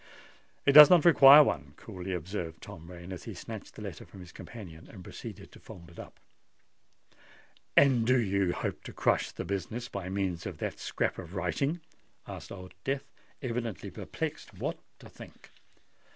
[0.65, 4.19] "It does not require one," coolly observed Tom Rain, as he snatched the letter from
[4.21, 6.19] his companion, and proceeded to fold it up.
[7.77, 11.81] "And do you hope to crush the business by means of that scrap of writing?"
[12.27, 13.11] asked Old Death,
[13.43, 15.51] evidently perplexed what to think.